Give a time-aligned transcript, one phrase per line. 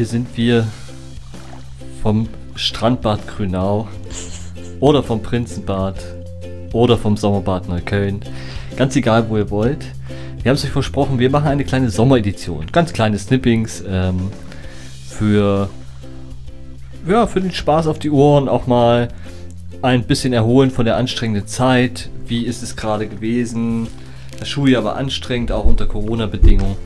[0.00, 0.66] hier sind wir
[2.02, 3.86] vom Strandbad Grünau
[4.80, 5.96] oder vom Prinzenbad
[6.72, 8.20] oder vom Sommerbad Neukölln.
[8.76, 9.84] Ganz egal, wo ihr wollt.
[10.42, 12.68] Wir haben es euch versprochen, wir machen eine kleine Sommeredition.
[12.72, 14.30] Ganz kleine Snippings ähm,
[15.06, 15.68] für,
[17.06, 18.48] ja, für den Spaß auf die Ohren.
[18.48, 19.08] Auch mal
[19.82, 22.08] ein bisschen erholen von der anstrengenden Zeit.
[22.26, 23.86] Wie ist es gerade gewesen?
[24.38, 26.76] Das Schuljahr war anstrengend, auch unter Corona-Bedingungen.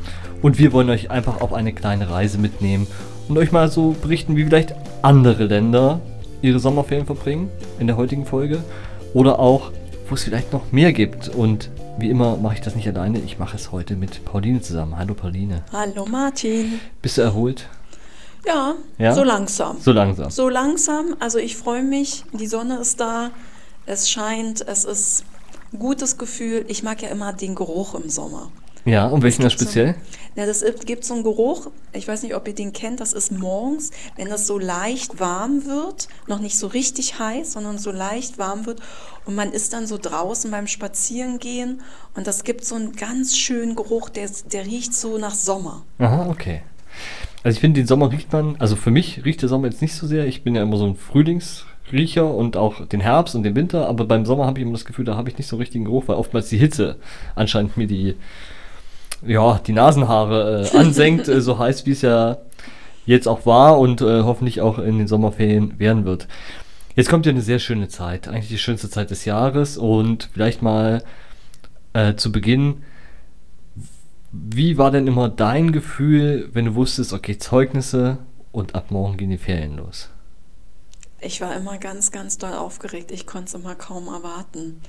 [0.44, 2.86] Und wir wollen euch einfach auf eine kleine Reise mitnehmen
[3.30, 6.02] und euch mal so berichten, wie vielleicht andere Länder
[6.42, 7.48] ihre Sommerferien verbringen
[7.78, 8.62] in der heutigen Folge.
[9.14, 9.72] Oder auch,
[10.06, 11.30] wo es vielleicht noch mehr gibt.
[11.30, 13.20] Und wie immer mache ich das nicht alleine.
[13.20, 14.98] Ich mache es heute mit Pauline zusammen.
[14.98, 15.62] Hallo Pauline.
[15.72, 16.78] Hallo Martin.
[17.00, 17.66] Bist du erholt?
[18.46, 19.14] Ja, ja?
[19.14, 19.78] so langsam.
[19.80, 20.28] So langsam.
[20.28, 21.16] So langsam.
[21.20, 22.22] Also ich freue mich.
[22.34, 23.30] Die Sonne ist da.
[23.86, 24.60] Es scheint.
[24.60, 25.24] Es ist
[25.72, 26.66] ein gutes Gefühl.
[26.68, 28.50] Ich mag ja immer den Geruch im Sommer.
[28.84, 29.94] Ja, und welchen das speziell?
[29.94, 33.12] So, ja, das gibt so einen Geruch, ich weiß nicht, ob ihr den kennt, das
[33.12, 37.92] ist morgens, wenn das so leicht warm wird, noch nicht so richtig heiß, sondern so
[37.92, 38.80] leicht warm wird
[39.26, 41.80] und man ist dann so draußen beim Spazierengehen
[42.14, 45.82] und das gibt so einen ganz schönen Geruch, der, der riecht so nach Sommer.
[45.98, 46.62] Aha, okay.
[47.44, 49.94] Also ich finde, den Sommer riecht man, also für mich riecht der Sommer jetzt nicht
[49.94, 50.26] so sehr.
[50.26, 54.04] Ich bin ja immer so ein Frühlingsriecher und auch den Herbst und den Winter, aber
[54.04, 56.16] beim Sommer habe ich immer das Gefühl, da habe ich nicht so richtigen Geruch, weil
[56.16, 56.96] oftmals die Hitze
[57.34, 58.16] anscheinend mir die
[59.26, 62.38] ja, die Nasenhaare äh, ansenkt, äh, so heiß wie es ja
[63.06, 66.28] jetzt auch war und äh, hoffentlich auch in den Sommerferien werden wird.
[66.96, 70.62] Jetzt kommt ja eine sehr schöne Zeit, eigentlich die schönste Zeit des Jahres und vielleicht
[70.62, 71.02] mal
[71.92, 72.82] äh, zu Beginn,
[74.32, 78.18] wie war denn immer dein Gefühl, wenn du wusstest, okay, Zeugnisse
[78.50, 80.10] und ab morgen gehen die Ferien los?
[81.20, 83.10] Ich war immer ganz, ganz doll aufgeregt.
[83.12, 84.80] Ich konnte es immer kaum erwarten.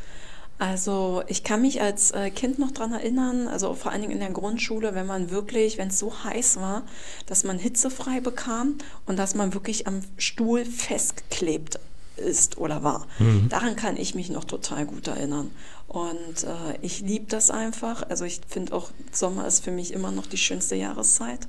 [0.58, 4.20] Also ich kann mich als äh, Kind noch daran erinnern, also vor allen Dingen in
[4.20, 6.84] der Grundschule, wenn man wirklich, wenn es so heiß war,
[7.26, 11.80] dass man hitzefrei bekam und dass man wirklich am Stuhl festgeklebt
[12.16, 13.06] ist oder war.
[13.20, 13.50] Mhm.
[13.50, 15.52] Daran kann ich mich noch total gut erinnern.
[15.88, 18.10] Und äh, ich liebe das einfach.
[18.10, 21.48] Also ich finde auch, Sommer ist für mich immer noch die schönste Jahreszeit.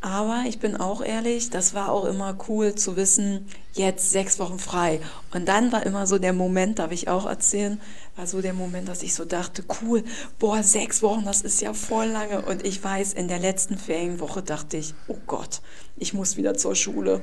[0.00, 4.58] Aber ich bin auch ehrlich, das war auch immer cool zu wissen, jetzt sechs Wochen
[4.58, 5.00] frei.
[5.32, 7.80] Und dann war immer so der Moment, darf ich auch erzählen,
[8.14, 10.04] war so der Moment, dass ich so dachte, cool,
[10.38, 12.42] boah, sechs Wochen, das ist ja voll lange.
[12.42, 15.60] Und ich weiß, in der letzten Ferienwoche dachte ich, oh Gott,
[15.96, 17.22] ich muss wieder zur Schule.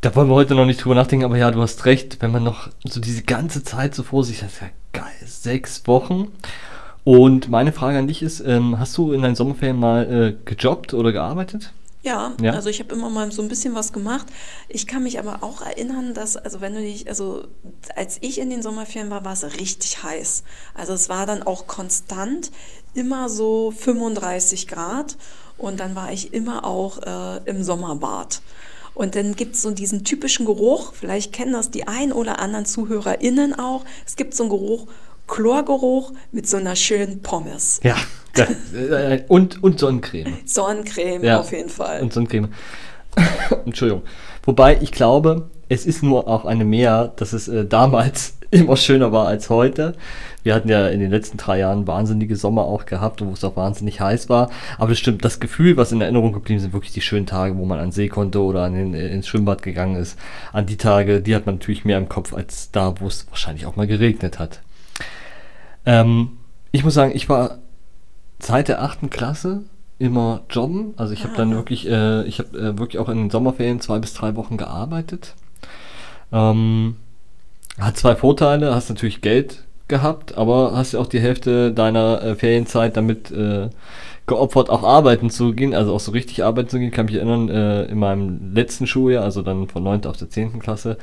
[0.00, 2.44] Da wollen wir heute noch nicht drüber nachdenken, aber ja, du hast recht, wenn man
[2.44, 6.30] noch so diese ganze Zeit so vor sich hat, ja geil, sechs Wochen.
[7.04, 10.94] Und meine Frage an dich ist, ähm, hast du in deinen Sommerferien mal äh, gejobbt
[10.94, 11.72] oder gearbeitet?
[12.02, 14.26] Ja, ja, also ich habe immer mal so ein bisschen was gemacht.
[14.68, 17.48] Ich kann mich aber auch erinnern, dass, also wenn du dich, also
[17.96, 20.44] als ich in den Sommerferien war, war es richtig heiß.
[20.74, 22.52] Also es war dann auch konstant
[22.94, 25.16] immer so 35 Grad
[25.56, 28.42] und dann war ich immer auch äh, im Sommerbad.
[28.94, 32.66] Und dann gibt es so diesen typischen Geruch, vielleicht kennen das die ein oder anderen
[32.66, 33.84] ZuhörerInnen auch.
[34.04, 34.86] Es gibt so einen Geruch,
[35.28, 37.80] Chlorgeruch mit so einer schönen Pommes.
[37.84, 37.96] Ja.
[38.36, 40.38] Äh, und, und Sonnencreme.
[40.44, 41.40] Sonnencreme ja.
[41.40, 42.00] auf jeden Fall.
[42.02, 42.48] Und Sonnencreme.
[43.64, 44.02] Entschuldigung.
[44.44, 49.12] Wobei ich glaube, es ist nur auch eine Mehr, dass es äh, damals immer schöner
[49.12, 49.94] war als heute.
[50.42, 53.56] Wir hatten ja in den letzten drei Jahren wahnsinnige Sommer auch gehabt, wo es auch
[53.56, 54.50] wahnsinnig heiß war.
[54.78, 57.66] Aber es stimmt, das Gefühl, was in Erinnerung geblieben sind, wirklich die schönen Tage, wo
[57.66, 60.16] man an See konnte oder an den, äh, ins Schwimmbad gegangen ist.
[60.52, 63.66] An die Tage, die hat man natürlich mehr im Kopf als da, wo es wahrscheinlich
[63.66, 64.60] auch mal geregnet hat.
[65.88, 66.36] Ähm,
[66.70, 67.58] ich muss sagen, ich war
[68.38, 69.62] seit der achten Klasse
[69.98, 70.92] immer jobben.
[70.98, 71.56] Also ich habe dann ah.
[71.56, 75.34] wirklich, äh, ich habe äh, wirklich auch in den Sommerferien zwei bis drei Wochen gearbeitet.
[76.30, 76.96] Ähm,
[77.80, 82.34] hat zwei Vorteile, hast natürlich Geld gehabt, aber hast ja auch die Hälfte deiner äh,
[82.34, 83.70] Ferienzeit damit äh,
[84.28, 86.90] geopfert, auch arbeiten zu gehen, also auch so richtig arbeiten zu gehen.
[86.90, 90.06] Kann mich erinnern, äh, in meinem letzten Schuljahr, also dann von 9.
[90.06, 90.60] auf der 10.
[90.60, 90.98] Klasse,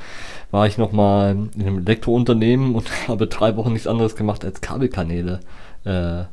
[0.50, 5.40] war ich nochmal in einem Elektrounternehmen und habe drei Wochen nichts anderes gemacht als Kabelkanäle
[5.84, 6.24] äh,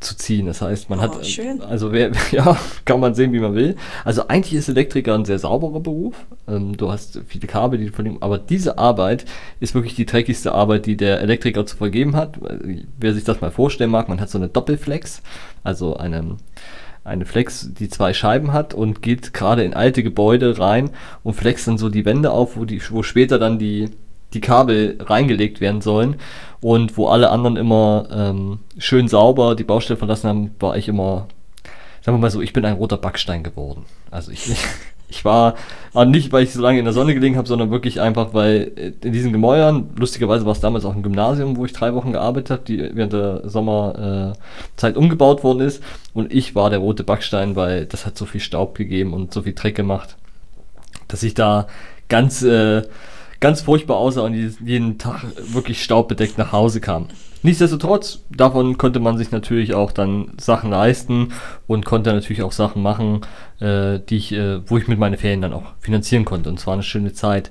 [0.00, 0.46] zu ziehen.
[0.46, 1.60] Das heißt, man oh, hat, schön.
[1.60, 3.76] also wer, ja, kann man sehen, wie man will.
[4.04, 6.14] Also eigentlich ist Elektriker ein sehr sauberer Beruf.
[6.48, 9.26] Ähm, du hast viele Kabel, die du verlieren, aber diese Arbeit
[9.60, 12.38] ist wirklich die dreckigste Arbeit, die der Elektriker zu vergeben hat.
[12.98, 15.22] Wer sich das mal vorstellen mag, man hat so eine Doppelflex,
[15.62, 16.36] also eine,
[17.04, 20.90] eine Flex, die zwei Scheiben hat und geht gerade in alte Gebäude rein
[21.22, 23.90] und flext dann so die Wände auf, wo die, wo später dann die
[24.34, 26.16] die Kabel reingelegt werden sollen.
[26.60, 31.26] Und wo alle anderen immer ähm, schön sauber die Baustelle verlassen haben, war ich immer,
[32.02, 33.86] sagen wir mal so, ich bin ein roter Backstein geworden.
[34.10, 34.54] Also ich,
[35.08, 35.54] ich war
[36.06, 38.92] nicht, weil ich so lange in der Sonne gelegen habe, sondern wirklich einfach, weil äh,
[39.06, 42.50] in diesen Gemäuern, lustigerweise war es damals auch ein Gymnasium, wo ich drei Wochen gearbeitet
[42.50, 45.82] habe, die während der Sommerzeit äh, umgebaut worden ist.
[46.12, 49.42] Und ich war der rote Backstein, weil das hat so viel Staub gegeben und so
[49.42, 50.16] viel Dreck gemacht.
[51.08, 51.66] dass ich da
[52.08, 52.82] ganz, äh,
[53.40, 57.06] ganz furchtbar aussah und jeden Tag wirklich staubbedeckt nach Hause kam.
[57.42, 61.32] Nichtsdestotrotz, davon konnte man sich natürlich auch dann Sachen leisten
[61.66, 63.22] und konnte natürlich auch Sachen machen,
[63.60, 66.50] äh, die ich, äh, wo ich mit meinen Ferien dann auch finanzieren konnte.
[66.50, 67.50] Und zwar eine schöne Zeit.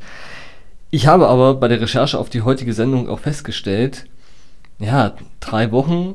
[0.91, 4.05] Ich habe aber bei der Recherche auf die heutige Sendung auch festgestellt,
[4.79, 6.13] ja, drei Wochen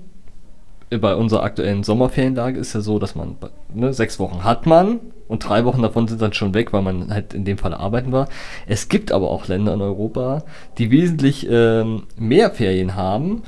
[0.99, 3.37] bei unserer aktuellen Sommerferienlage ist ja so, dass man
[3.73, 7.13] ne, sechs Wochen hat man und drei Wochen davon sind dann schon weg, weil man
[7.13, 8.29] halt in dem Fall arbeiten war.
[8.67, 10.45] Es gibt aber auch Länder in Europa,
[10.79, 13.43] die wesentlich ähm, mehr Ferien haben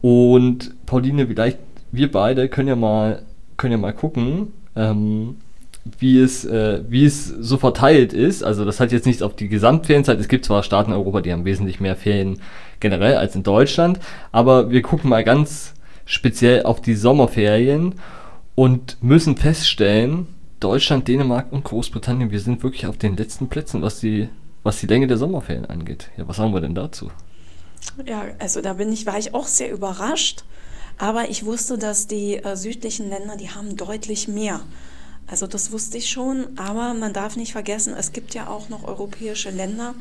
[0.00, 1.58] und Pauline, vielleicht
[1.90, 3.22] wir beide können ja mal
[3.56, 5.36] können ja mal gucken, ähm,
[5.98, 8.42] wie es, äh, wie es so verteilt ist.
[8.42, 10.18] Also das hat jetzt nichts auf die Gesamtferienzeit.
[10.20, 12.38] Es gibt zwar Staaten in Europa, die haben wesentlich mehr Ferien
[12.80, 14.00] generell als in Deutschland,
[14.32, 17.94] aber wir gucken mal ganz speziell auf die Sommerferien
[18.54, 20.26] und müssen feststellen,
[20.60, 24.28] Deutschland, Dänemark und Großbritannien, wir sind wirklich auf den letzten Plätzen, was die,
[24.62, 26.10] was die Länge der Sommerferien angeht.
[26.16, 27.10] Ja, was sagen wir denn dazu?
[28.06, 30.44] Ja, also da bin ich, war ich auch sehr überrascht.
[30.98, 34.60] Aber ich wusste, dass die äh, südlichen Länder, die haben deutlich mehr.
[35.26, 38.84] Also das wusste ich schon, aber man darf nicht vergessen, es gibt ja auch noch
[38.84, 39.94] europäische Länder,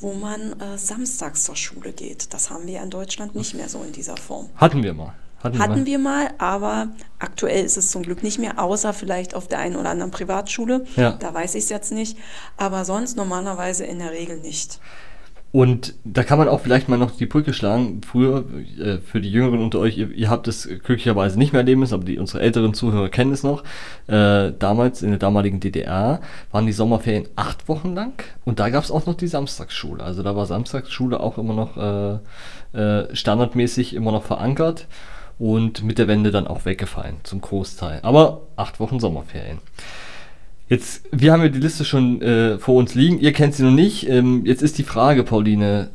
[0.00, 2.34] wo man äh, samstags zur Schule geht.
[2.34, 4.50] Das haben wir in Deutschland nicht mehr so in dieser Form.
[4.56, 5.14] Hatten wir mal.
[5.44, 6.88] Hatten, Hatten wir mal, aber
[7.18, 10.86] aktuell ist es zum Glück nicht mehr, außer vielleicht auf der einen oder anderen Privatschule.
[10.96, 11.12] Ja.
[11.12, 12.16] Da weiß ich es jetzt nicht.
[12.56, 14.80] Aber sonst normalerweise in der Regel nicht.
[15.52, 18.00] Und da kann man auch vielleicht mal noch die Brücke schlagen.
[18.04, 18.44] Früher,
[18.80, 21.94] äh, für die Jüngeren unter euch, ihr, ihr, habt es glücklicherweise nicht mehr erleben müssen,
[21.94, 23.62] aber die, unsere älteren Zuhörer kennen es noch.
[24.06, 28.82] Äh, damals in der damaligen DDR waren die Sommerferien acht Wochen lang und da gab
[28.82, 30.02] es auch noch die Samstagsschule.
[30.02, 34.88] Also da war Samstagsschule auch immer noch äh, äh standardmäßig immer noch verankert
[35.38, 38.00] und mit der Wende dann auch weggefallen zum Großteil.
[38.02, 39.58] Aber acht Wochen Sommerferien.
[40.68, 43.18] Jetzt, wir haben ja die Liste schon äh, vor uns liegen.
[43.20, 44.08] Ihr kennt sie noch nicht.
[44.08, 45.90] Ähm, jetzt ist die Frage, Pauline.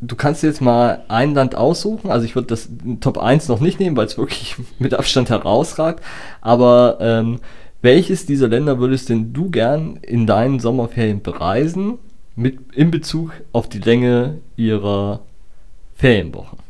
[0.00, 2.10] Du kannst jetzt mal ein Land aussuchen.
[2.10, 2.68] Also ich würde das
[3.00, 6.04] Top 1 noch nicht nehmen, weil es wirklich mit Abstand herausragt.
[6.40, 7.40] Aber ähm,
[7.82, 11.98] welches dieser Länder würdest denn du gern in deinen Sommerferien bereisen,
[12.36, 15.20] mit, in Bezug auf die Länge ihrer
[15.96, 16.67] Ferienwochen?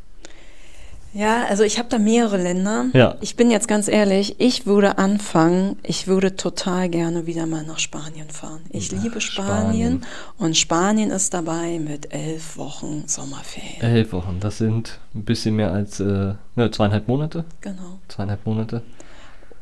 [1.18, 2.86] Ja, also ich habe da mehrere Länder.
[2.92, 3.16] Ja.
[3.20, 7.80] Ich bin jetzt ganz ehrlich, ich würde anfangen, ich würde total gerne wieder mal nach
[7.80, 8.60] Spanien fahren.
[8.70, 10.02] Ich ja, liebe Spanien, Spanien,
[10.38, 13.80] und Spanien ist dabei mit elf Wochen Sommerferien.
[13.80, 17.44] Elf Wochen, das sind ein bisschen mehr als äh, ne, zweieinhalb Monate.
[17.62, 17.98] Genau.
[18.06, 18.82] Zweieinhalb Monate.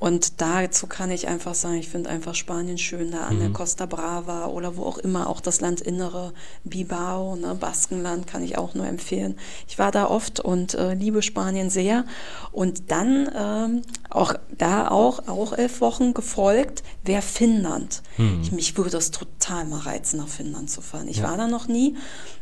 [0.07, 3.41] Und dazu kann ich einfach sagen, ich finde einfach Spanien schön, da an mhm.
[3.41, 6.33] der Costa Brava oder wo auch immer, auch das Landinnere,
[6.63, 9.37] Bilbao, ne, Baskenland kann ich auch nur empfehlen.
[9.67, 12.05] Ich war da oft und äh, liebe Spanien sehr.
[12.53, 18.05] Und dann ähm, auch da auch, auch elf Wochen gefolgt, wäre Finnland.
[18.17, 18.43] Mhm.
[18.43, 21.09] Ich, mich würde das total mal reizen, nach Finnland zu fahren.
[21.09, 21.25] Ich ja.
[21.25, 21.97] war da noch nie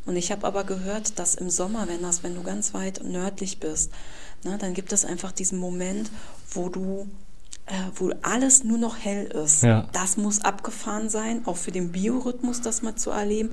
[0.04, 3.58] und ich habe aber gehört, dass im Sommer, wenn das, wenn du ganz weit nördlich
[3.58, 3.90] bist,
[4.42, 6.10] na, ne, dann gibt es einfach diesen Moment,
[6.50, 7.08] wo du
[7.66, 9.62] äh, wo alles nur noch hell ist.
[9.62, 9.88] Ja.
[9.92, 13.50] Das muss abgefahren sein, auch für den Biorhythmus das mal zu erleben.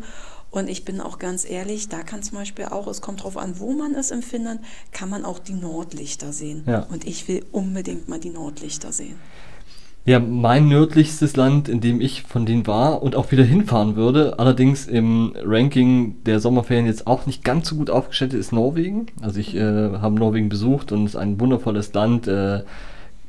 [0.49, 3.59] Und ich bin auch ganz ehrlich, da kann zum Beispiel auch, es kommt darauf an,
[3.59, 4.59] wo man es empfindet,
[4.91, 6.63] kann man auch die Nordlichter sehen.
[6.67, 6.85] Ja.
[6.91, 9.15] Und ich will unbedingt mal die Nordlichter sehen.
[10.03, 14.39] Ja, mein nördlichstes Land, in dem ich von denen war und auch wieder hinfahren würde,
[14.39, 19.05] allerdings im Ranking der Sommerferien jetzt auch nicht ganz so gut aufgestellt ist Norwegen.
[19.21, 22.27] Also ich äh, habe Norwegen besucht und es ist ein wundervolles Land.
[22.27, 22.63] Äh,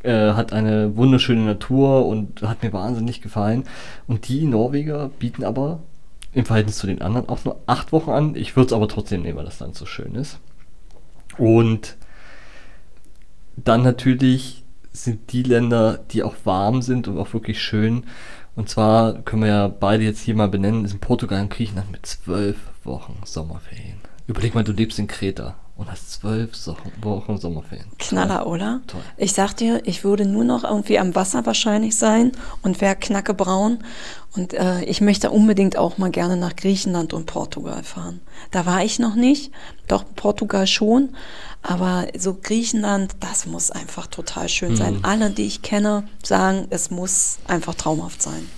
[0.02, 3.64] äh, hat eine wunderschöne Natur und hat mir wahnsinnig gefallen.
[4.06, 5.80] Und die Norweger bieten aber
[6.32, 8.34] im Verhältnis zu den anderen auch nur acht Wochen an.
[8.36, 10.40] Ich würde es aber trotzdem nehmen, weil das Land so schön ist.
[11.38, 11.96] Und
[13.56, 18.04] dann natürlich sind die Länder, die auch warm sind und auch wirklich schön.
[18.54, 21.90] Und zwar können wir ja beide jetzt hier mal benennen, ist in Portugal und Griechenland
[21.90, 24.00] mit zwölf Wochen Sommerferien.
[24.26, 26.50] Überleg mal, du lebst in Kreta und hast zwölf
[27.00, 27.86] Wochen Sommerferien.
[27.98, 28.82] Knaller, oder?
[28.86, 29.00] Toll.
[29.16, 33.78] Ich sag dir, ich würde nur noch irgendwie am Wasser wahrscheinlich sein und wäre knackebraun.
[34.34, 38.20] Und äh, ich möchte unbedingt auch mal gerne nach Griechenland und Portugal fahren.
[38.50, 39.50] Da war ich noch nicht,
[39.88, 41.10] doch Portugal schon.
[41.62, 45.00] Aber so Griechenland, das muss einfach total schön sein.
[45.02, 48.48] Alle, die ich kenne, sagen, es muss einfach traumhaft sein.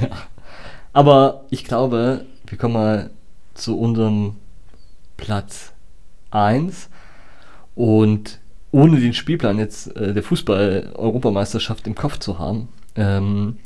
[0.92, 3.10] Aber ich glaube, wir kommen mal
[3.54, 4.36] zu unserem
[5.16, 5.72] Platz
[6.30, 6.88] 1
[7.74, 13.58] und ohne den Spielplan jetzt äh, der Fußball-Europameisterschaft im Kopf zu haben, ähm,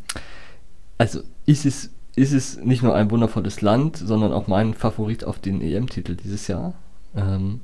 [0.98, 5.38] also ist es, ist es nicht nur ein wundervolles Land, sondern auch mein Favorit auf
[5.38, 6.74] den EM-Titel dieses Jahr.
[7.16, 7.60] Ähm,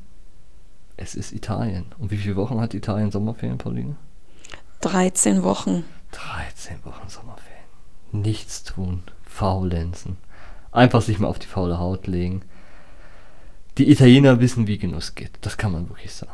[0.97, 1.87] es ist Italien.
[1.99, 3.97] Und wie viele Wochen hat Italien Sommerferien, Pauline?
[4.81, 5.85] 13 Wochen.
[6.11, 7.59] 13 Wochen Sommerferien.
[8.11, 9.03] Nichts tun
[9.39, 10.17] faulenzen.
[10.73, 12.43] Einfach sich mal auf die faule Haut legen.
[13.79, 15.31] Die Italiener wissen, wie Genuss geht.
[15.41, 16.33] Das kann man wirklich sagen.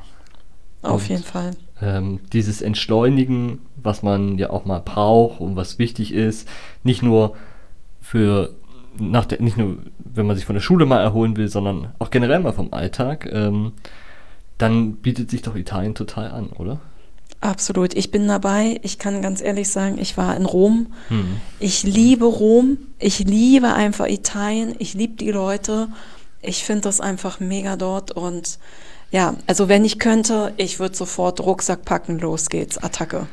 [0.82, 1.52] Auf Und, jeden Fall.
[1.80, 6.48] Ähm, dieses Entschleunigen, was man ja auch mal braucht und was wichtig ist,
[6.82, 7.36] nicht nur
[8.00, 8.54] für
[8.98, 12.10] nach der, nicht nur, wenn man sich von der Schule mal erholen will, sondern auch
[12.10, 13.72] generell mal vom Alltag, ähm,
[14.58, 16.80] dann bietet sich doch Italien total an, oder?
[17.40, 17.94] Absolut.
[17.94, 18.78] Ich bin dabei.
[18.82, 20.86] Ich kann ganz ehrlich sagen, ich war in Rom.
[21.08, 21.36] Hm.
[21.60, 22.78] Ich liebe Rom.
[22.98, 24.74] Ich liebe einfach Italien.
[24.78, 25.88] Ich liebe die Leute.
[26.46, 28.12] Ich finde das einfach mega dort.
[28.12, 28.58] Und
[29.10, 33.26] ja, also wenn ich könnte, ich würde sofort Rucksack packen, los geht's, Attacke.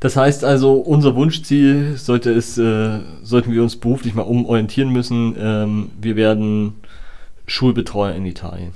[0.00, 5.34] Das heißt also, unser Wunschziel sollte es, äh, sollten wir uns beruflich mal umorientieren müssen.
[5.38, 6.74] Ähm, wir werden
[7.46, 8.72] Schulbetreuer in Italien.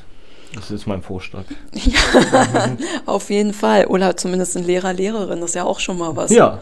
[0.55, 1.45] Das ist mein Vorschlag.
[1.75, 3.87] Ja, auf jeden Fall.
[3.87, 6.31] Oder zumindest ein Lehrer, Lehrerin, das ist ja auch schon mal was.
[6.31, 6.61] Ja.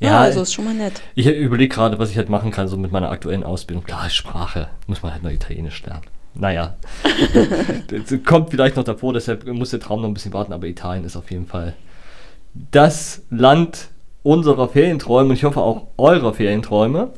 [0.00, 1.00] Ja, also ist schon mal nett.
[1.14, 3.84] Ich überlege gerade, was ich halt machen kann, so mit meiner aktuellen Ausbildung.
[3.84, 6.02] Klar, Sprache, muss man halt noch Italienisch lernen.
[6.38, 6.76] Naja,
[7.88, 11.04] das kommt vielleicht noch davor, deshalb muss der Traum noch ein bisschen warten, aber Italien
[11.04, 11.74] ist auf jeden Fall
[12.70, 13.88] das Land
[14.22, 17.10] unserer Ferienträume und ich hoffe auch eurer Ferienträume.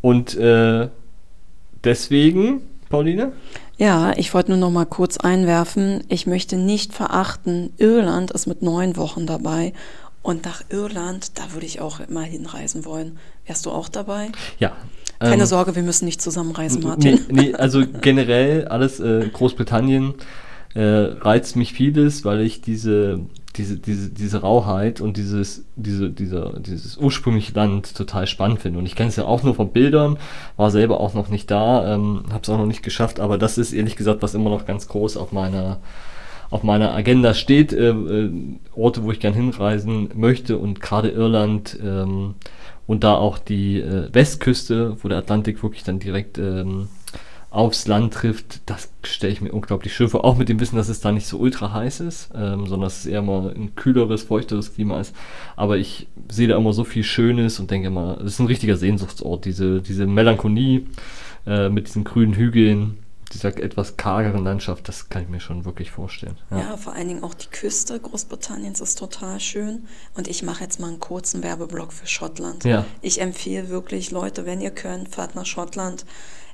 [0.00, 0.88] Und äh,
[1.84, 3.32] deswegen, Pauline?
[3.76, 8.62] Ja, ich wollte nur noch mal kurz einwerfen, ich möchte nicht verachten, Irland ist mit
[8.62, 9.72] neun Wochen dabei
[10.22, 13.18] und nach Irland, da würde ich auch mal hinreisen wollen.
[13.46, 14.30] Wärst du auch dabei?
[14.58, 14.72] Ja.
[15.20, 17.20] Keine ähm, Sorge, wir müssen nicht zusammenreisen, Martin.
[17.28, 20.14] Nee, nee, also generell alles äh, Großbritannien
[20.74, 23.20] äh, reizt mich vieles, weil ich diese,
[23.56, 28.78] diese, diese, diese Rauheit und dieses, diese, dieser, dieses ursprüngliche Land total spannend finde.
[28.78, 30.16] Und ich kenne es ja auch nur von Bildern,
[30.56, 33.58] war selber auch noch nicht da, ähm, habe es auch noch nicht geschafft, aber das
[33.58, 35.78] ist ehrlich gesagt, was immer noch ganz groß auf meiner
[36.50, 38.30] auf meiner Agenda steht, äh, äh,
[38.74, 42.34] Orte, wo ich gern hinreisen möchte und gerade Irland ähm,
[42.90, 46.88] und da auch die äh, Westküste, wo der Atlantik wirklich dann direkt ähm,
[47.48, 50.24] aufs Land trifft, das stelle ich mir unglaublich schön vor.
[50.24, 52.98] Auch mit dem Wissen, dass es da nicht so ultra heiß ist, ähm, sondern dass
[52.98, 55.14] es eher mal ein kühleres, feuchteres Klima ist.
[55.54, 58.76] Aber ich sehe da immer so viel Schönes und denke immer, das ist ein richtiger
[58.76, 60.82] Sehnsuchtsort, diese, diese Melancholie
[61.46, 62.98] äh, mit diesen grünen Hügeln
[63.32, 66.36] dieser etwas kargeren Landschaft, das kann ich mir schon wirklich vorstellen.
[66.50, 66.58] Ja.
[66.58, 66.76] ja.
[66.76, 69.86] vor allen Dingen auch die Küste Großbritanniens ist total schön.
[70.14, 72.64] Und ich mache jetzt mal einen kurzen Werbeblock für Schottland.
[72.64, 72.84] Ja.
[73.02, 76.04] Ich empfehle wirklich, Leute, wenn ihr könnt, fahrt nach Schottland.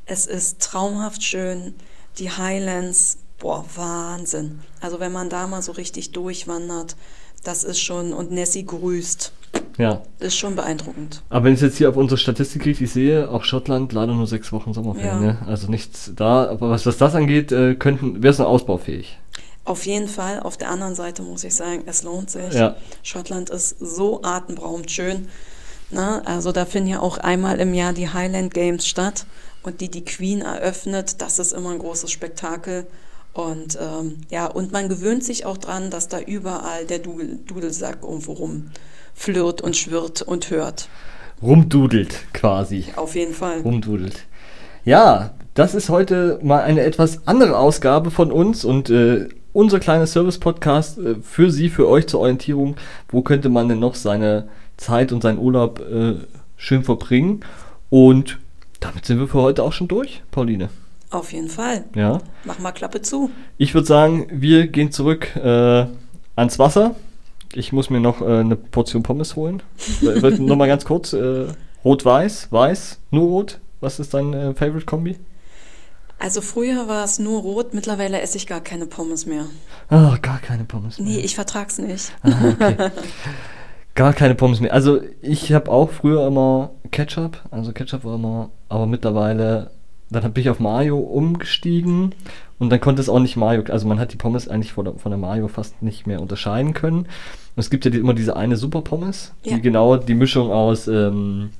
[0.04, 1.74] Es ist traumhaft schön.
[2.18, 4.60] Die Highlands, boah, Wahnsinn.
[4.80, 6.96] Also wenn man da mal so richtig durchwandert,
[7.42, 9.32] das ist schon, und Nessie grüßt.
[9.78, 10.02] Ja.
[10.20, 11.22] Ist schon beeindruckend.
[11.28, 14.52] Aber wenn ich jetzt hier auf unsere Statistik ich sehe, auch Schottland leider nur sechs
[14.52, 15.22] Wochen Sommerferien.
[15.22, 15.32] Ja.
[15.32, 15.38] Ne?
[15.46, 16.48] Also nichts da.
[16.48, 19.18] Aber was, was das angeht, äh, könnten, wäre es noch ausbaufähig.
[19.64, 20.40] Auf jeden Fall.
[20.40, 22.54] Auf der anderen Seite muss ich sagen, es lohnt sich.
[22.54, 22.76] Ja.
[23.02, 25.28] Schottland ist so atemberaubend schön.
[25.90, 29.26] Na, also da finden ja auch einmal im Jahr die Highland Games statt
[29.62, 31.20] und die die Queen eröffnet.
[31.20, 32.86] Das ist immer ein großes Spektakel.
[33.36, 37.98] Und ähm, ja, und man gewöhnt sich auch dran, dass da überall der Dudel, Dudelsack
[38.02, 40.88] irgendwo rumflirrt und schwirrt und hört.
[41.42, 42.86] Rumdudelt quasi.
[42.96, 43.60] Auf jeden Fall.
[43.60, 44.24] Rumdudelt.
[44.86, 50.06] Ja, das ist heute mal eine etwas andere Ausgabe von uns und äh, unser kleiner
[50.06, 52.76] Service-Podcast äh, für Sie, für euch zur Orientierung.
[53.10, 56.14] Wo könnte man denn noch seine Zeit und seinen Urlaub äh,
[56.56, 57.40] schön verbringen?
[57.90, 58.38] Und
[58.80, 60.70] damit sind wir für heute auch schon durch, Pauline.
[61.10, 61.84] Auf jeden Fall.
[61.94, 62.20] Ja.
[62.44, 63.30] Mach mal Klappe zu.
[63.58, 65.86] Ich würde sagen, wir gehen zurück äh,
[66.34, 66.96] ans Wasser.
[67.52, 69.62] Ich muss mir noch äh, eine Portion Pommes holen.
[70.00, 71.12] noch mal ganz kurz.
[71.12, 71.46] Äh,
[71.84, 73.60] Rot-Weiß, Weiß, nur Rot.
[73.80, 75.16] Was ist dein äh, Favorite-Kombi?
[76.18, 79.44] Also früher war es nur rot, mittlerweile esse ich gar keine Pommes mehr.
[79.90, 81.08] Oh, gar keine Pommes mehr.
[81.08, 82.10] Nee, ich vertrag's nicht.
[82.22, 82.90] Ah, okay.
[83.94, 84.72] gar keine Pommes mehr.
[84.72, 89.70] Also ich habe auch früher immer Ketchup, also Ketchup war immer, aber mittlerweile
[90.10, 92.14] dann bin ich auf Mayo umgestiegen
[92.58, 94.94] und dann konnte es auch nicht Mayo, also man hat die Pommes eigentlich von der,
[94.94, 96.98] von der Mayo fast nicht mehr unterscheiden können.
[97.00, 99.56] Und es gibt ja die, immer diese eine Super Pommes, ja.
[99.56, 101.50] die genau die Mischung aus, ähm,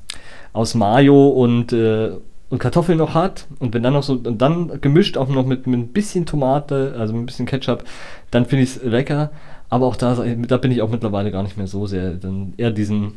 [0.52, 2.12] aus Mayo und, äh,
[2.48, 3.46] und Kartoffeln noch hat.
[3.58, 6.94] Und wenn dann noch so, und dann gemischt auch noch mit, mit ein bisschen Tomate,
[6.98, 7.84] also mit ein bisschen Ketchup,
[8.30, 9.30] dann finde ich es lecker.
[9.68, 12.12] Aber auch da, da bin ich auch mittlerweile gar nicht mehr so sehr.
[12.12, 13.14] Dann eher diesen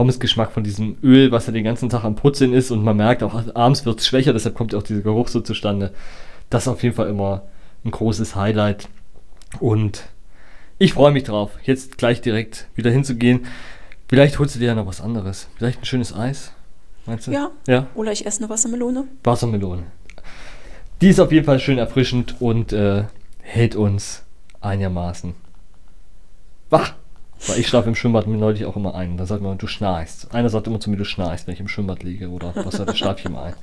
[0.00, 3.22] Pommesgeschmack von diesem Öl, was ja den ganzen Tag am Putzeln ist und man merkt
[3.22, 5.92] auch, abends wird es schwächer, deshalb kommt ja auch dieser Geruch so zustande.
[6.48, 7.42] Das ist auf jeden Fall immer
[7.84, 8.88] ein großes Highlight
[9.58, 10.04] und
[10.78, 13.40] ich freue mich drauf, jetzt gleich direkt wieder hinzugehen.
[14.08, 15.48] Vielleicht holst du dir ja noch was anderes.
[15.58, 16.52] Vielleicht ein schönes Eis.
[17.04, 17.32] Meinst du?
[17.32, 17.50] Ja.
[17.68, 17.86] ja.
[17.94, 19.04] Oder ich esse eine Wassermelone.
[19.22, 19.82] Wassermelone.
[21.02, 23.04] Die ist auf jeden Fall schön erfrischend und äh,
[23.42, 24.22] hält uns
[24.62, 25.34] einigermaßen
[26.70, 26.94] wach.
[27.46, 29.16] Weil ich schlafe im Schwimmbad mir neulich auch immer ein.
[29.16, 30.34] Da sagt man, du schnarchst.
[30.34, 32.94] Einer sagt immer zu mir, du schnarchst, wenn ich im Schwimmbad liege oder was da
[32.94, 33.54] schlafe ich immer ein.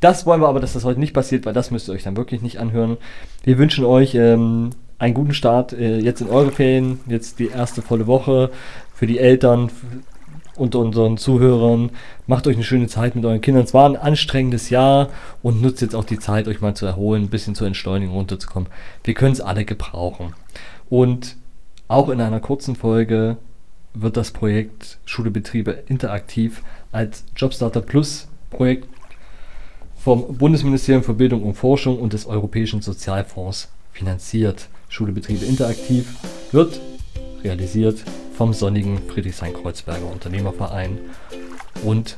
[0.00, 2.16] Das wollen wir aber, dass das heute nicht passiert, weil das müsst ihr euch dann
[2.16, 2.98] wirklich nicht anhören.
[3.42, 7.82] Wir wünschen euch ähm, einen guten Start äh, jetzt in eure Ferien, jetzt die erste
[7.82, 8.50] volle Woche
[8.94, 9.70] für die Eltern
[10.56, 11.90] unter unseren Zuhörern.
[12.26, 13.64] Macht euch eine schöne Zeit mit euren Kindern.
[13.64, 15.08] Es war ein anstrengendes Jahr
[15.42, 18.68] und nutzt jetzt auch die Zeit, euch mal zu erholen, ein bisschen zur Entschleunigung runterzukommen.
[19.04, 20.34] Wir können es alle gebrauchen.
[20.88, 21.36] Und
[21.88, 23.38] auch in einer kurzen Folge
[23.94, 28.86] wird das Projekt Schulebetriebe interaktiv als Jobstarter Plus Projekt
[29.96, 34.68] vom Bundesministerium für Bildung und Forschung und des Europäischen Sozialfonds finanziert.
[34.88, 36.16] Schulebetriebe interaktiv
[36.52, 36.80] wird
[37.42, 38.04] realisiert
[38.34, 40.98] vom sonnigen Friedrichshain-Kreuzberger Unternehmerverein
[41.84, 42.16] und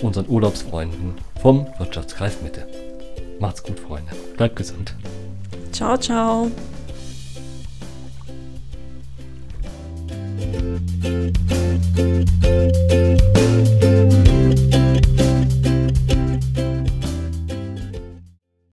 [0.00, 2.66] unseren Urlaubsfreunden vom Wirtschaftskreis Mitte.
[3.38, 4.12] Macht's gut, Freunde.
[4.36, 4.94] Bleibt gesund.
[5.72, 6.50] Ciao, ciao.
[10.80, 12.79] Thank you.